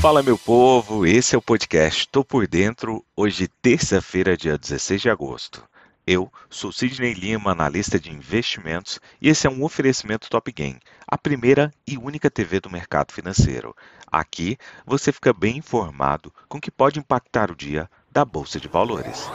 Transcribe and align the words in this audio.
Fala 0.00 0.22
meu 0.22 0.38
povo, 0.38 1.04
esse 1.04 1.34
é 1.34 1.38
o 1.38 1.42
podcast 1.42 2.08
Tô 2.08 2.24
por 2.24 2.46
Dentro, 2.46 3.04
hoje 3.16 3.48
terça-feira, 3.48 4.36
dia 4.36 4.56
16 4.56 5.02
de 5.02 5.10
agosto. 5.10 5.64
Eu 6.06 6.32
sou 6.48 6.70
Sidney 6.70 7.14
Lima, 7.14 7.50
analista 7.50 7.98
de 7.98 8.12
investimentos, 8.12 9.00
e 9.20 9.28
esse 9.28 9.48
é 9.48 9.50
um 9.50 9.64
oferecimento 9.64 10.30
Top 10.30 10.52
Game, 10.52 10.78
a 11.04 11.18
primeira 11.18 11.72
e 11.84 11.98
única 11.98 12.30
TV 12.30 12.60
do 12.60 12.70
mercado 12.70 13.12
financeiro. 13.12 13.74
Aqui 14.06 14.56
você 14.86 15.10
fica 15.10 15.32
bem 15.32 15.56
informado 15.56 16.32
com 16.48 16.58
o 16.58 16.60
que 16.60 16.70
pode 16.70 17.00
impactar 17.00 17.50
o 17.50 17.56
dia 17.56 17.90
da 18.08 18.24
Bolsa 18.24 18.60
de 18.60 18.68
Valores. 18.68 19.28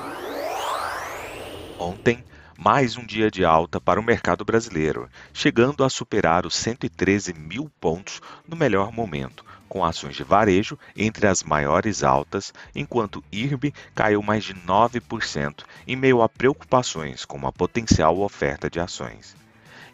Ontem, 1.77 2.23
mais 2.57 2.97
um 2.97 3.05
dia 3.05 3.29
de 3.31 3.43
alta 3.43 3.81
para 3.81 3.99
o 3.99 4.03
mercado 4.03 4.45
brasileiro, 4.45 5.09
chegando 5.33 5.83
a 5.83 5.89
superar 5.89 6.45
os 6.45 6.55
113 6.55 7.33
mil 7.33 7.71
pontos 7.79 8.21
no 8.47 8.55
melhor 8.55 8.91
momento, 8.91 9.43
com 9.67 9.83
ações 9.83 10.15
de 10.15 10.23
varejo 10.23 10.77
entre 10.95 11.25
as 11.25 11.41
maiores 11.41 12.03
altas, 12.03 12.53
enquanto 12.75 13.23
IRB 13.31 13.73
caiu 13.95 14.21
mais 14.21 14.43
de 14.43 14.53
9% 14.53 15.63
em 15.87 15.95
meio 15.95 16.21
a 16.21 16.29
preocupações 16.29 17.25
com 17.25 17.37
uma 17.37 17.51
potencial 17.51 18.19
oferta 18.19 18.69
de 18.69 18.79
ações. 18.79 19.35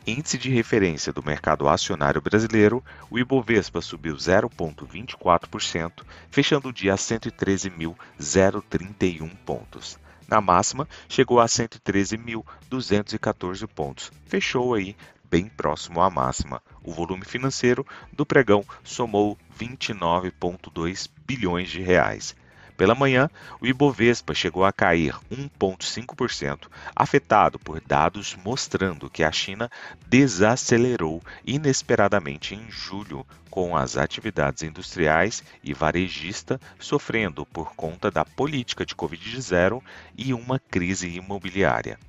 Índice 0.05 0.37
de 0.37 0.49
referência 0.49 1.13
do 1.13 1.23
mercado 1.23 1.69
acionário 1.69 2.21
brasileiro, 2.21 2.83
o 3.09 3.17
Ibovespa 3.19 3.79
subiu 3.79 4.15
0,24%, 4.15 6.03
fechando 6.31 6.67
o 6.69 6.73
dia 6.73 6.93
a 6.93 6.97
113.031 6.97 9.29
pontos. 9.45 9.97
Na 10.29 10.39
máxima, 10.39 10.87
chegou 11.07 11.39
a 11.39 11.47
113.214 11.47 13.65
pontos. 13.65 14.11
Fechou 14.27 14.75
aí 14.75 14.95
bem 15.23 15.49
próximo 15.49 16.01
à 16.01 16.09
máxima. 16.09 16.61
O 16.83 16.93
volume 16.93 17.25
financeiro 17.25 17.83
do 18.13 18.27
pregão 18.27 18.63
somou 18.83 19.35
29,2 19.59 21.09
bilhões 21.25 21.71
de 21.71 21.81
reais. 21.81 22.35
Pela 22.79 22.95
manhã, 22.95 23.29
o 23.59 23.67
Ibovespa 23.67 24.33
chegou 24.33 24.63
a 24.63 24.71
cair 24.71 25.13
1,5%, 25.29 26.69
afetado 26.95 27.59
por 27.59 27.81
dados 27.81 28.37
mostrando 28.41 29.09
que 29.09 29.21
a 29.21 29.29
China 29.33 29.69
desacelerou 30.07 31.21
inesperadamente 31.45 32.55
em 32.55 32.71
julho, 32.71 33.27
com 33.49 33.75
as 33.75 33.97
atividades 33.97 34.63
industriais 34.63 35.43
e 35.61 35.73
varejista 35.73 36.57
sofrendo 36.79 37.45
por 37.45 37.75
conta 37.75 38.09
da 38.09 38.23
política 38.23 38.85
de 38.85 38.95
Covid-0 38.95 39.81
e 40.17 40.33
uma 40.33 40.57
crise 40.57 41.09
imobiliária. 41.09 41.99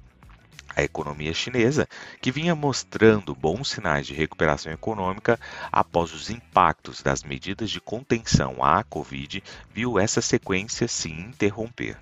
A 0.74 0.82
economia 0.82 1.34
chinesa, 1.34 1.88
que 2.20 2.30
vinha 2.30 2.54
mostrando 2.54 3.34
bons 3.34 3.70
sinais 3.70 4.06
de 4.06 4.14
recuperação 4.14 4.72
econômica 4.72 5.38
após 5.70 6.12
os 6.12 6.30
impactos 6.30 7.02
das 7.02 7.22
medidas 7.24 7.70
de 7.70 7.80
contenção 7.80 8.62
à 8.62 8.82
Covid, 8.84 9.42
viu 9.74 9.98
essa 9.98 10.20
sequência 10.20 10.86
se 10.86 11.10
interromper. 11.10 11.98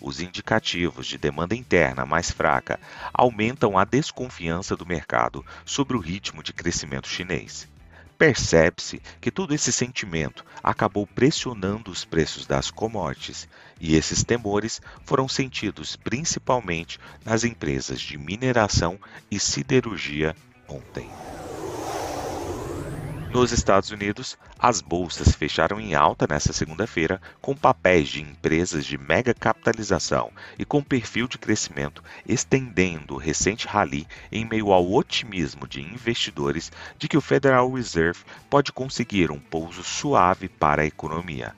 Os 0.00 0.20
indicativos 0.20 1.06
de 1.06 1.16
demanda 1.16 1.54
interna 1.54 2.04
mais 2.04 2.30
fraca 2.30 2.78
aumentam 3.12 3.78
a 3.78 3.84
desconfiança 3.84 4.76
do 4.76 4.84
mercado 4.84 5.44
sobre 5.64 5.96
o 5.96 6.00
ritmo 6.00 6.42
de 6.42 6.52
crescimento 6.52 7.08
chinês. 7.08 7.66
Percebe-se 8.16 9.02
que 9.20 9.30
todo 9.30 9.54
esse 9.54 9.72
sentimento 9.72 10.44
acabou 10.62 11.06
pressionando 11.06 11.90
os 11.90 12.04
preços 12.04 12.46
das 12.46 12.70
commodities, 12.70 13.48
e 13.84 13.96
esses 13.96 14.24
temores 14.24 14.80
foram 15.04 15.28
sentidos 15.28 15.94
principalmente 15.94 16.98
nas 17.22 17.44
empresas 17.44 18.00
de 18.00 18.16
mineração 18.16 18.98
e 19.30 19.38
siderurgia 19.38 20.34
ontem. 20.66 21.06
Nos 23.30 23.52
Estados 23.52 23.90
Unidos, 23.90 24.38
as 24.58 24.80
bolsas 24.80 25.34
fecharam 25.34 25.78
em 25.78 25.94
alta 25.94 26.26
nesta 26.26 26.50
segunda-feira, 26.50 27.20
com 27.42 27.54
papéis 27.54 28.08
de 28.08 28.22
empresas 28.22 28.86
de 28.86 28.96
mega 28.96 29.34
capitalização 29.34 30.30
e 30.58 30.64
com 30.64 30.82
perfil 30.82 31.28
de 31.28 31.36
crescimento 31.36 32.02
estendendo 32.26 33.14
o 33.14 33.18
recente 33.18 33.66
rally 33.66 34.06
em 34.32 34.46
meio 34.46 34.72
ao 34.72 34.90
otimismo 34.90 35.68
de 35.68 35.82
investidores 35.82 36.72
de 36.96 37.06
que 37.06 37.18
o 37.18 37.20
Federal 37.20 37.70
Reserve 37.70 38.20
pode 38.48 38.72
conseguir 38.72 39.30
um 39.30 39.38
pouso 39.38 39.84
suave 39.84 40.48
para 40.48 40.80
a 40.80 40.86
economia. 40.86 41.54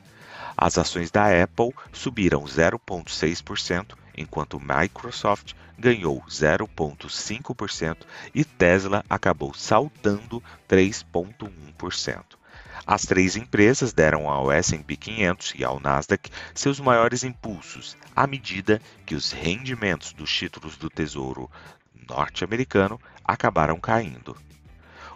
As 0.56 0.78
ações 0.78 1.10
da 1.10 1.26
Apple 1.42 1.74
subiram 1.92 2.42
0,6%, 2.44 3.94
enquanto 4.16 4.58
Microsoft 4.58 5.52
ganhou 5.78 6.24
0,5% 6.28 7.98
e 8.34 8.42
Tesla 8.42 9.04
acabou 9.10 9.52
saltando 9.52 10.42
3,1%. 10.66 12.24
As 12.86 13.02
três 13.02 13.36
empresas 13.36 13.92
deram 13.92 14.30
ao 14.30 14.50
S&P 14.50 14.96
500 14.96 15.54
e 15.56 15.64
ao 15.64 15.78
Nasdaq 15.80 16.30
seus 16.54 16.80
maiores 16.80 17.24
impulsos, 17.24 17.96
à 18.14 18.26
medida 18.26 18.80
que 19.04 19.14
os 19.14 19.32
rendimentos 19.32 20.12
dos 20.12 20.32
títulos 20.32 20.76
do 20.78 20.88
Tesouro 20.88 21.50
norte-americano 22.08 22.98
acabaram 23.24 23.78
caindo. 23.78 24.36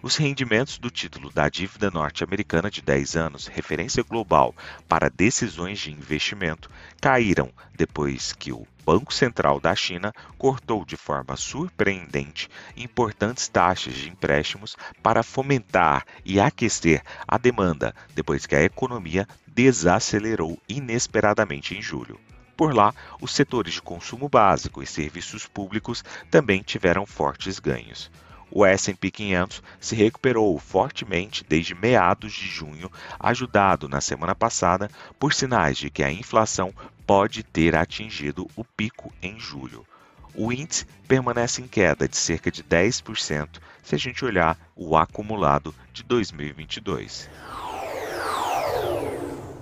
Os 0.03 0.17
rendimentos 0.17 0.79
do 0.79 0.91
título 0.91 1.31
da 1.31 1.51
dívida 1.51 1.91
norte-americana 1.91 2.71
de 2.71 2.81
10 2.81 3.17
anos, 3.17 3.47
referência 3.47 4.03
global 4.03 4.55
para 4.89 5.11
decisões 5.11 5.79
de 5.79 5.93
investimento, 5.93 6.71
caíram 7.03 7.53
depois 7.77 8.33
que 8.33 8.51
o 8.51 8.67
Banco 8.83 9.13
Central 9.13 9.61
da 9.61 9.75
China 9.75 10.11
cortou 10.39 10.87
de 10.87 10.97
forma 10.97 11.37
surpreendente 11.37 12.49
importantes 12.75 13.47
taxas 13.47 13.93
de 13.93 14.09
empréstimos 14.09 14.75
para 15.03 15.23
fomentar 15.23 16.07
e 16.25 16.41
aquecer 16.41 17.03
a 17.29 17.37
demanda 17.37 17.95
depois 18.15 18.47
que 18.47 18.57
a 18.57 18.63
economia 18.63 19.29
desacelerou 19.47 20.59
inesperadamente 20.67 21.77
em 21.77 21.83
julho. 21.83 22.19
Por 22.57 22.75
lá, 22.75 22.95
os 23.21 23.35
setores 23.35 23.75
de 23.75 23.83
consumo 23.83 24.31
básico 24.31 24.83
e 24.83 24.87
serviços 24.87 25.47
públicos 25.47 26.03
também 26.31 26.63
tiveram 26.63 27.05
fortes 27.05 27.59
ganhos 27.59 28.11
o 28.51 28.65
S&P 28.65 29.11
500 29.11 29.63
se 29.81 29.95
recuperou 29.95 30.59
fortemente 30.59 31.45
desde 31.49 31.75
meados 31.75 32.33
de 32.33 32.47
junho, 32.47 32.91
ajudado 33.19 33.89
na 33.89 34.01
semana 34.01 34.35
passada 34.35 34.91
por 35.19 35.33
sinais 35.33 35.79
de 35.79 35.91
que 35.91 36.03
a 36.03 36.13
inflação 36.13 36.73
pode 37.07 37.43
ter 37.43 37.75
atingido 37.77 38.49
o 38.57 38.65
pico 38.65 39.13
em 39.23 39.39
julho. 39.39 39.87
O 40.35 40.53
índice 40.53 40.87
permanece 41.09 41.61
em 41.61 41.67
queda 41.67 42.09
de 42.09 42.17
cerca 42.17 42.51
de 42.51 42.63
10% 42.63 43.61
se 43.83 43.95
a 43.95 43.99
gente 43.99 44.25
olhar 44.25 44.57
o 44.77 44.97
acumulado 44.97 45.75
de 45.93 46.03
2022. 46.05 47.29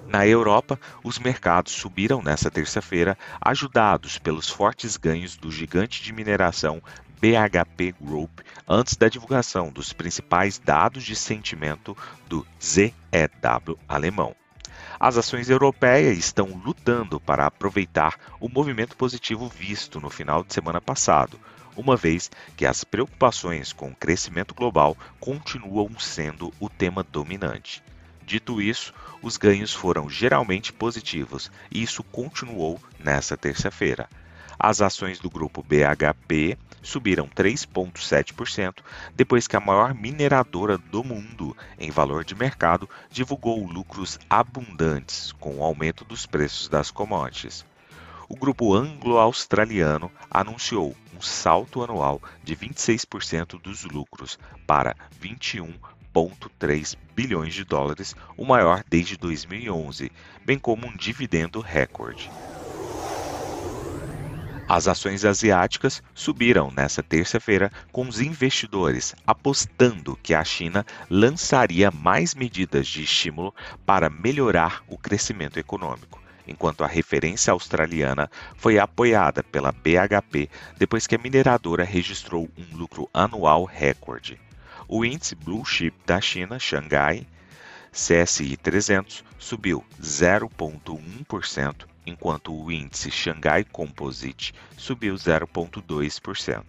Na 0.09 0.27
Europa, 0.27 0.81
os 1.05 1.19
mercados 1.19 1.73
subiram 1.73 2.23
nesta 2.23 2.51
terça-feira, 2.51 3.17
ajudados 3.41 4.17
pelos 4.17 4.49
fortes 4.49 4.97
ganhos 4.97 5.37
do 5.37 5.51
gigante 5.53 6.03
de 6.03 6.15
mineração 6.15 6.83
BHP 7.21 7.95
Group 8.01 8.41
antes 8.69 8.97
da 8.97 9.09
divulgação 9.09 9.71
dos 9.71 9.93
principais 9.93 10.59
dados 10.59 11.05
de 11.05 11.17
sentimento 11.17 11.97
do 12.29 12.47
ZEW 12.63 13.79
alemão. 13.89 14.35
As 15.01 15.17
ações 15.17 15.51
europeias 15.51 16.17
estão 16.19 16.47
lutando 16.65 17.21
para 17.21 17.47
aproveitar 17.47 18.19
o 18.41 18.49
movimento 18.49 18.97
positivo 18.97 19.49
visto 19.49 20.01
no 20.01 20.11
final 20.11 20.45
de 20.45 20.53
semana 20.55 20.81
passado, 20.81 21.39
uma 21.77 21.97
vez 21.97 22.31
que 22.57 22.67
as 22.67 22.83
preocupações 22.85 23.73
com 23.73 23.91
o 23.91 23.95
crescimento 23.95 24.55
global 24.55 24.97
continuam 25.21 25.99
sendo 25.99 26.53
o 26.59 26.69
tema 26.69 27.05
dominante. 27.05 27.83
Dito 28.25 28.61
isso, 28.61 28.93
os 29.23 29.37
ganhos 29.37 29.73
foram 29.73 30.11
geralmente 30.11 30.73
positivos 30.73 31.51
e 31.71 31.83
isso 31.83 32.03
continuou 32.03 32.81
nesta 32.99 33.37
terça-feira. 33.37 34.09
As 34.59 34.81
ações 34.81 35.21
do 35.21 35.31
grupo 35.31 35.63
BHP 35.63 36.59
subiram 36.83 37.29
3,7% 37.29 38.83
depois 39.15 39.47
que 39.47 39.57
a 39.57 39.61
maior 39.61 39.95
mineradora 39.95 40.77
do 40.77 41.05
mundo 41.05 41.57
em 41.79 41.93
valor 41.93 42.25
de 42.25 42.35
mercado 42.35 42.89
divulgou 43.09 43.65
lucros 43.67 44.19
abundantes 44.29 45.31
com 45.33 45.59
o 45.59 45.63
aumento 45.63 46.05
dos 46.05 46.27
preços 46.27 46.69
das 46.69 46.91
commodities. 46.91 47.65
O 48.29 48.35
grupo 48.37 48.75
anglo-australiano 48.75 50.11
anunciou 50.29 50.95
um 51.17 51.21
salto 51.21 51.83
anual 51.83 52.21
de 52.43 52.57
26% 52.57 53.61
dos 53.63 53.85
lucros 53.85 54.39
para 54.67 54.97
21,3 55.23 56.97
bilhões 57.15 57.55
de 57.55 57.65
dólares, 57.65 58.15
o 58.37 58.45
maior 58.45 58.83
desde 58.89 59.17
2011, 59.17 60.11
bem 60.45 60.59
como 60.59 60.87
um 60.87 60.97
dividendo 60.97 61.61
recorde. 61.61 62.29
As 64.69 64.87
ações 64.87 65.25
asiáticas 65.25 66.03
subiram 66.15 66.71
nesta 66.71 67.03
terça-feira, 67.03 67.73
com 67.91 68.07
os 68.07 68.21
investidores 68.21 69.15
apostando 69.27 70.19
que 70.23 70.35
a 70.35 70.45
China 70.45 70.85
lançaria 71.09 71.91
mais 71.91 72.35
medidas 72.35 72.87
de 72.87 73.03
estímulo 73.03 73.55
para 73.87 74.11
melhorar 74.11 74.83
o 74.87 74.99
crescimento 74.99 75.59
econômico 75.59 76.21
enquanto 76.47 76.83
a 76.83 76.87
referência 76.87 77.53
australiana 77.53 78.31
foi 78.57 78.79
apoiada 78.79 79.43
pela 79.43 79.71
BHP 79.71 80.49
depois 80.79 81.07
que 81.07 81.15
a 81.15 81.19
mineradora 81.19 81.85
registrou 81.85 82.49
um 82.57 82.77
lucro 82.77 83.09
anual 83.13 83.65
recorde. 83.65 84.41
O 84.89 85.05
índice 85.05 85.35
Blue 85.35 85.65
Chip 85.65 85.95
da 86.07 86.21
China, 86.21 86.59
Xangai, 86.59 87.27
CSI 87.93 88.57
300, 88.57 89.25
subiu 89.39 89.85
0,1%, 90.01 91.88
enquanto 92.09 92.55
o 92.55 92.73
índice 92.73 93.11
Xangai 93.11 93.65
Composite 93.65 94.55
subiu 94.77 95.15
0,2%. 95.15 96.65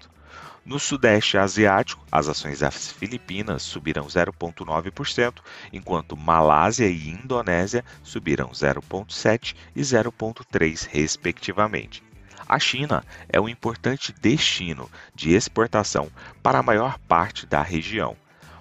No 0.66 0.78
Sudeste 0.78 1.38
Asiático, 1.38 2.06
as 2.12 2.28
ações 2.28 2.60
das 2.60 2.92
Filipinas 2.92 3.64
subiram 3.64 4.06
0,9%, 4.06 5.42
enquanto 5.72 6.18
Malásia 6.18 6.88
e 6.88 7.10
Indonésia 7.10 7.84
subiram 8.04 8.50
0,7% 8.50 9.56
e 9.76 9.82
0,3%, 9.82 10.88
respectivamente. 10.92 12.04
A 12.48 12.60
China 12.60 13.04
é 13.30 13.40
um 13.40 13.48
importante 13.48 14.12
destino 14.12 14.90
de 15.16 15.34
exportação 15.34 16.12
para 16.44 16.60
a 16.60 16.64
maior 16.64 17.00
parte 17.00 17.46
da 17.46 17.62
região 17.62 18.16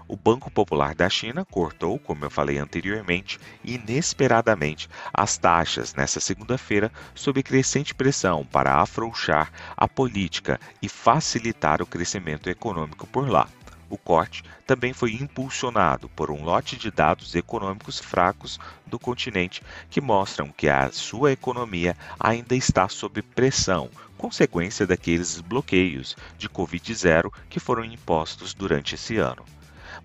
o 0.09 0.17
Banco 0.17 0.51
Popular 0.51 0.95
da 0.95 1.11
China 1.11 1.45
cortou, 1.45 1.99
como 1.99 2.25
eu 2.25 2.31
falei 2.31 2.57
anteriormente, 2.57 3.39
inesperadamente 3.63 4.89
as 5.13 5.37
taxas 5.37 5.95
nesta 5.95 6.19
segunda-feira, 6.19 6.91
sob 7.15 7.43
crescente 7.43 7.95
pressão 7.95 8.45
para 8.47 8.81
afrouxar 8.81 9.53
a 9.77 9.87
política 9.87 10.59
e 10.81 10.89
facilitar 10.89 11.83
o 11.83 11.87
crescimento 11.87 12.49
econômico 12.49 13.07
por 13.07 13.29
lá. 13.29 13.47
O 13.91 13.99
corte 13.99 14.43
também 14.67 14.95
foi 14.95 15.13
impulsionado 15.13 16.09
por 16.11 16.31
um 16.31 16.43
lote 16.43 16.77
de 16.77 16.91
dados 16.91 17.35
econômicos 17.35 17.99
fracos 17.99 18.59
do 18.87 18.99
continente 18.99 19.63
que 19.91 20.01
mostram 20.01 20.49
que 20.49 20.69
a 20.69 20.91
sua 20.91 21.33
economia 21.33 21.95
ainda 22.19 22.55
está 22.55 22.89
sob 22.89 23.21
pressão, 23.21 23.91
consequência 24.17 24.87
daqueles 24.87 25.39
bloqueios 25.41 26.17
de 26.39 26.49
Covid-0 26.49 27.31
que 27.49 27.61
foram 27.61 27.85
impostos 27.85 28.55
durante 28.55 28.95
esse 28.95 29.19
ano 29.19 29.45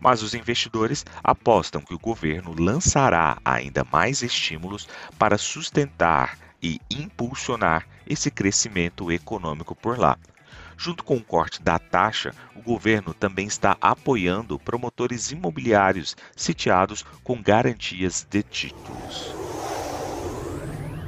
mas 0.04 0.22
os 0.22 0.34
investidores 0.34 1.06
apostam 1.24 1.82
que 1.82 1.94
o 1.94 2.00
governo 2.00 2.54
lançará 2.60 3.38
ainda 3.46 3.86
mais 3.90 4.22
estímulos 4.22 4.86
para 5.18 5.38
sustentar 5.38 6.38
e 6.62 6.80
impulsionar 6.92 7.88
esse 8.06 8.30
crescimento 8.30 9.10
econômico 9.10 9.74
por 9.74 9.98
lá. 9.98 10.18
Junto 10.76 11.06
com 11.06 11.16
o 11.16 11.24
corte 11.24 11.62
da 11.62 11.80
taxa, 11.80 12.34
o 12.54 12.62
governo 12.62 13.14
também 13.14 13.48
está 13.48 13.78
apoiando 13.80 14.60
promotores 14.60 15.32
imobiliários 15.32 16.18
sitiados 16.36 17.06
com 17.24 17.42
garantias 17.42 18.28
de 18.30 18.44
títulos. 18.44 19.34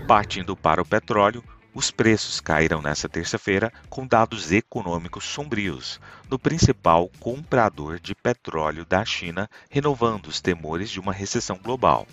Partindo 0.07 0.55
para 0.55 0.81
o 0.81 0.85
petróleo, 0.85 1.43
os 1.75 1.91
preços 1.91 2.39
caíram 2.39 2.81
nesta 2.81 3.09
terça-feira 3.09 3.71
com 3.89 4.07
dados 4.07 4.53
econômicos 4.53 5.25
sombrios 5.25 5.99
no 6.29 6.39
principal 6.39 7.11
comprador 7.19 7.99
de 7.99 8.15
petróleo 8.15 8.85
da 8.85 9.03
China, 9.03 9.49
renovando 9.69 10.27
os 10.27 10.39
temores 10.39 10.89
de 10.89 11.01
uma 11.01 11.11
recessão 11.11 11.59
global. 11.61 12.07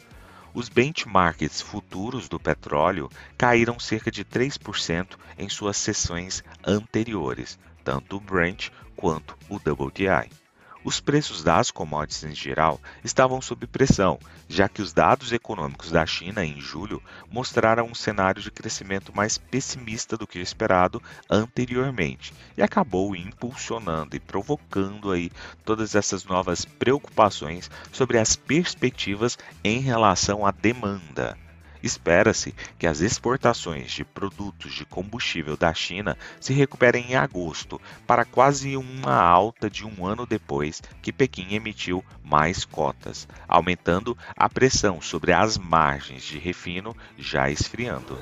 Os 0.52 0.68
benchmarks 0.68 1.62
futuros 1.62 2.28
do 2.28 2.40
petróleo 2.40 3.08
caíram 3.38 3.78
cerca 3.78 4.10
de 4.10 4.24
3% 4.24 5.16
em 5.38 5.48
suas 5.48 5.76
sessões 5.76 6.42
anteriores, 6.66 7.56
tanto 7.84 8.16
o 8.16 8.20
Brent 8.20 8.68
quanto 8.96 9.38
o 9.48 9.56
WTI. 9.56 10.41
Os 10.84 10.98
preços 10.98 11.44
das 11.44 11.70
commodities 11.70 12.24
em 12.24 12.34
geral 12.34 12.80
estavam 13.04 13.40
sob 13.40 13.66
pressão, 13.68 14.18
já 14.48 14.68
que 14.68 14.82
os 14.82 14.92
dados 14.92 15.32
econômicos 15.32 15.92
da 15.92 16.04
China 16.04 16.44
em 16.44 16.60
julho 16.60 17.00
mostraram 17.30 17.86
um 17.86 17.94
cenário 17.94 18.42
de 18.42 18.50
crescimento 18.50 19.14
mais 19.14 19.38
pessimista 19.38 20.16
do 20.16 20.26
que 20.26 20.40
o 20.40 20.42
esperado 20.42 21.00
anteriormente 21.30 22.34
e 22.56 22.62
acabou 22.62 23.14
impulsionando 23.14 24.16
e 24.16 24.20
provocando 24.20 25.12
aí 25.12 25.30
todas 25.64 25.94
essas 25.94 26.24
novas 26.24 26.64
preocupações 26.64 27.70
sobre 27.92 28.18
as 28.18 28.34
perspectivas 28.34 29.38
em 29.62 29.78
relação 29.78 30.44
à 30.44 30.50
demanda. 30.50 31.38
Espera-se 31.82 32.54
que 32.78 32.86
as 32.86 33.00
exportações 33.00 33.90
de 33.90 34.04
produtos 34.04 34.72
de 34.72 34.84
combustível 34.84 35.56
da 35.56 35.74
China 35.74 36.16
se 36.40 36.52
recuperem 36.52 37.10
em 37.10 37.14
agosto, 37.16 37.80
para 38.06 38.24
quase 38.24 38.76
uma 38.76 39.14
alta 39.14 39.68
de 39.68 39.84
um 39.84 40.06
ano 40.06 40.24
depois 40.24 40.80
que 41.00 41.12
Pequim 41.12 41.54
emitiu 41.54 42.04
mais 42.22 42.64
cotas, 42.64 43.26
aumentando 43.48 44.16
a 44.36 44.48
pressão 44.48 45.00
sobre 45.00 45.32
as 45.32 45.58
margens 45.58 46.22
de 46.22 46.38
refino 46.38 46.96
já 47.18 47.50
esfriando. 47.50 48.18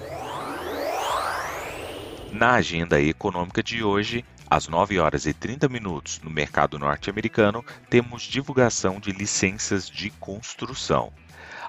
Na 2.32 2.52
agenda 2.54 3.00
econômica 3.00 3.62
de 3.62 3.82
hoje, 3.82 4.24
às 4.48 4.68
9 4.68 4.98
horas 4.98 5.26
e 5.26 5.32
30 5.32 5.68
minutos 5.68 6.20
no 6.22 6.30
mercado 6.30 6.78
norte-americano, 6.78 7.64
temos 7.88 8.22
divulgação 8.22 8.98
de 8.98 9.12
licenças 9.12 9.88
de 9.88 10.10
construção. 10.10 11.12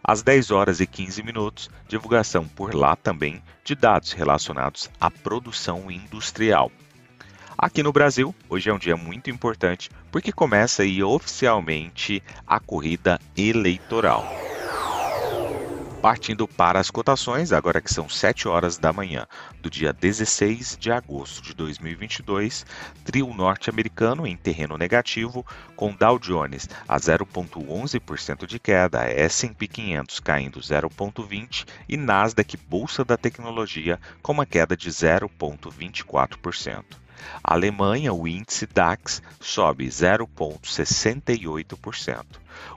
Às 0.03 0.23
10 0.23 0.49
horas 0.51 0.79
e 0.79 0.87
15 0.87 1.21
minutos, 1.21 1.69
divulgação 1.87 2.47
por 2.47 2.73
lá 2.73 2.95
também 2.95 3.41
de 3.63 3.75
dados 3.75 4.11
relacionados 4.13 4.89
à 4.99 5.11
produção 5.11 5.91
industrial. 5.91 6.71
Aqui 7.57 7.83
no 7.83 7.93
Brasil, 7.93 8.33
hoje 8.49 8.69
é 8.69 8.73
um 8.73 8.79
dia 8.79 8.97
muito 8.97 9.29
importante 9.29 9.91
porque 10.11 10.31
começa 10.31 10.81
aí 10.81 11.03
oficialmente 11.03 12.23
a 12.47 12.59
corrida 12.59 13.19
eleitoral. 13.37 14.50
Partindo 16.01 16.47
para 16.47 16.79
as 16.79 16.89
cotações, 16.89 17.51
agora 17.51 17.79
que 17.79 17.93
são 17.93 18.09
7 18.09 18.47
horas 18.47 18.75
da 18.75 18.91
manhã 18.91 19.27
do 19.61 19.69
dia 19.69 19.93
16 19.93 20.75
de 20.79 20.91
agosto 20.91 21.43
de 21.43 21.53
2022, 21.53 22.65
trio 23.05 23.31
norte-americano 23.31 24.25
em 24.25 24.35
terreno 24.35 24.79
negativo, 24.79 25.45
com 25.75 25.93
Dow 25.93 26.17
Jones 26.17 26.67
a 26.87 26.97
0,11% 26.97 28.47
de 28.47 28.57
queda, 28.57 29.03
S&P 29.03 29.67
500 29.67 30.19
caindo 30.19 30.59
0,20% 30.59 31.67
e 31.87 31.95
Nasdaq 31.95 32.57
Bolsa 32.57 33.05
da 33.05 33.15
Tecnologia 33.15 33.99
com 34.23 34.31
uma 34.31 34.47
queda 34.47 34.75
de 34.75 34.89
0,24%. 34.89 36.83
A 37.43 37.53
Alemanha, 37.53 38.13
o 38.13 38.25
índice 38.27 38.65
DAX 38.65 39.21
sobe 39.39 39.85
0,68%. 39.87 42.25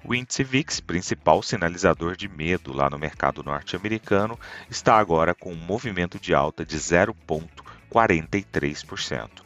O 0.04 0.14
índice 0.14 0.44
VIX, 0.44 0.78
principal 0.80 1.42
sinalizador 1.42 2.16
de 2.16 2.28
medo 2.28 2.72
lá 2.72 2.88
no 2.88 2.98
mercado 2.98 3.42
norte-americano, 3.42 4.38
está 4.70 4.96
agora 4.96 5.34
com 5.34 5.52
um 5.52 5.56
movimento 5.56 6.18
de 6.18 6.34
alta 6.34 6.64
de 6.64 6.78
0,43%. 6.78 9.42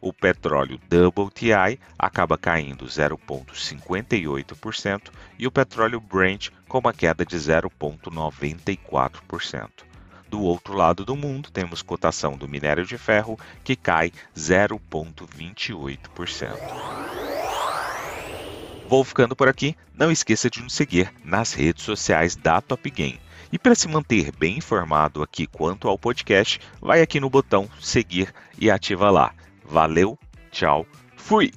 O 0.00 0.12
petróleo 0.12 0.76
WTI 0.76 1.80
acaba 1.98 2.36
caindo 2.36 2.84
0,58% 2.84 5.10
e 5.38 5.46
o 5.46 5.50
petróleo 5.50 5.98
Brent 5.98 6.50
com 6.68 6.78
uma 6.78 6.92
queda 6.92 7.24
de 7.24 7.38
0,94%. 7.38 9.93
Do 10.34 10.42
outro 10.42 10.74
lado 10.74 11.04
do 11.04 11.14
mundo, 11.14 11.48
temos 11.48 11.80
cotação 11.80 12.36
do 12.36 12.48
minério 12.48 12.84
de 12.84 12.98
ferro 12.98 13.38
que 13.62 13.76
cai 13.76 14.10
0,28%. 14.36 16.58
Vou 18.88 19.04
ficando 19.04 19.36
por 19.36 19.46
aqui. 19.46 19.76
Não 19.94 20.10
esqueça 20.10 20.50
de 20.50 20.60
nos 20.60 20.74
seguir 20.74 21.14
nas 21.24 21.52
redes 21.52 21.84
sociais 21.84 22.34
da 22.34 22.60
Top 22.60 22.90
Game. 22.90 23.20
E 23.52 23.58
para 23.60 23.76
se 23.76 23.86
manter 23.86 24.32
bem 24.36 24.58
informado 24.58 25.22
aqui 25.22 25.46
quanto 25.46 25.86
ao 25.86 25.96
podcast, 25.96 26.60
vai 26.80 27.00
aqui 27.00 27.20
no 27.20 27.30
botão 27.30 27.70
seguir 27.80 28.34
e 28.58 28.72
ativa 28.72 29.12
lá. 29.12 29.32
Valeu, 29.64 30.18
tchau, 30.50 30.84
fui! 31.16 31.52